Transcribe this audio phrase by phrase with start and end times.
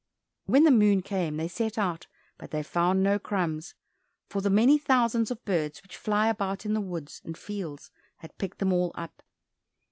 [0.47, 2.07] When the moon came they set out,
[2.39, 3.75] but they found no crumbs,
[4.25, 8.35] for the many thousands of birds which fly about in the woods and fields had
[8.39, 9.21] picked them all up.